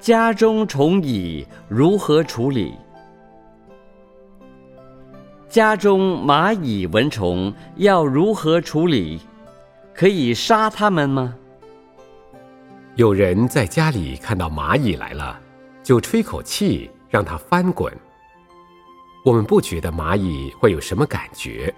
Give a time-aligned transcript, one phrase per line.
[0.00, 2.72] 家中虫蚁如何处理？
[5.46, 9.20] 家中蚂蚁、蚊虫要如何处理？
[9.92, 11.36] 可以杀它们吗？
[12.94, 15.38] 有人在家里看到蚂蚁来了，
[15.82, 17.92] 就吹口气让它翻滚。
[19.22, 21.72] 我们不觉得蚂蚁会有什么感觉。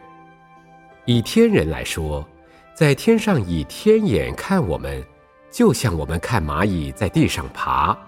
[1.07, 2.25] 以天人来说，
[2.73, 5.05] 在天上以天眼看我们，
[5.51, 7.99] 就像我们看蚂蚁在地上爬。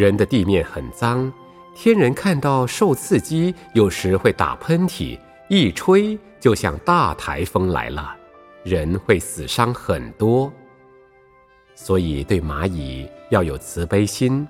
[0.00, 1.30] 人的地面很脏，
[1.74, 5.18] 天人看到受刺激，有时会打喷嚏，
[5.50, 8.16] 一吹就像大台风来了，
[8.64, 10.50] 人会死伤很多。
[11.74, 14.48] 所以对蚂蚁要有慈悲心，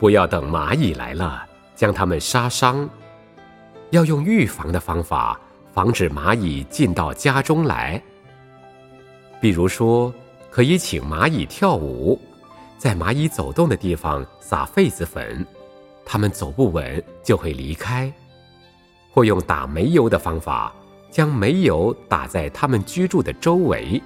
[0.00, 2.90] 不要等蚂蚁来了将它们杀伤，
[3.90, 5.40] 要用预防的方法
[5.72, 8.02] 防止蚂蚁进到家中来。
[9.40, 10.12] 比如说，
[10.50, 12.20] 可以请蚂蚁跳舞。
[12.78, 15.44] 在蚂蚁走动的地方撒痱子粉，
[16.04, 18.08] 它们走不稳就会离开；
[19.12, 20.72] 或用打煤油的方法，
[21.10, 24.00] 将煤油打在它们居住的周围，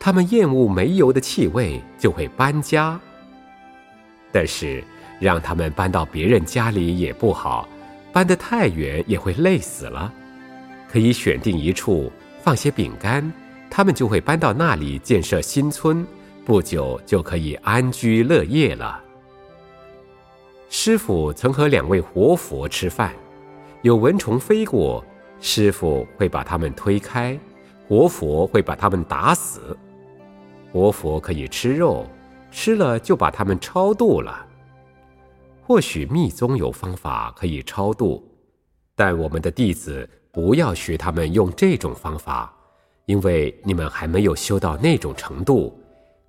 [0.00, 3.00] 它们厌恶煤油的气味就会搬家。
[4.32, 4.82] 但是
[5.20, 7.68] 让它们搬到别人家里也不好，
[8.12, 10.12] 搬得太远也会累死了。
[10.90, 12.10] 可以选定一处
[12.42, 13.32] 放些饼干，
[13.70, 16.04] 它们就会搬到那里建设新村。
[16.44, 19.02] 不久就可以安居乐业了。
[20.68, 23.14] 师傅曾和两位活佛吃饭，
[23.80, 25.02] 有蚊虫飞过，
[25.40, 27.38] 师傅会把它们推开，
[27.88, 29.76] 活佛会把它们打死。
[30.70, 32.04] 活佛可以吃肉，
[32.50, 34.46] 吃了就把它们超度了。
[35.62, 38.22] 或许密宗有方法可以超度，
[38.94, 42.54] 但我们的弟子不要学他们用这种方法，
[43.06, 45.80] 因为你们还没有修到那种程度。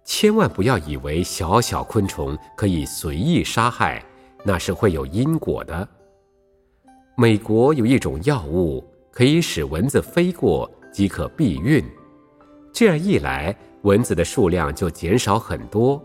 [0.06, 4.04] 千万不要以为小小昆虫可以随意杀害，
[4.44, 5.88] 那是会有因果的。
[7.18, 11.84] 美国有一种药物可以使蚊子飞过即可避孕，
[12.72, 16.02] 这样一来，蚊子的数量就减少很多。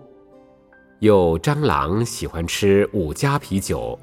[1.00, 3.98] 有蟑螂喜欢吃五加啤酒，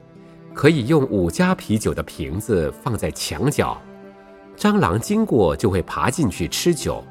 [0.53, 3.81] 可以用五加啤酒的瓶子放在墙角，
[4.55, 7.03] 蟑螂经过就会爬进去吃酒，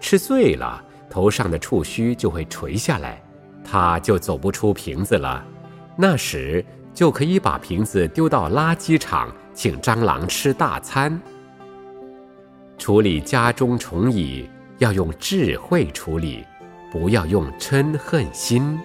[0.00, 0.82] 吃醉了。
[1.08, 3.22] 头上的触须就会垂下来，
[3.64, 5.44] 它就走不出瓶子了。
[5.96, 11.20] 那时就可以把瓶子丢到垃圾场，请蟑螂吃大餐。
[12.78, 16.44] 处理家中虫蚁要用智慧处理，
[16.92, 18.78] 不要用嗔恨心。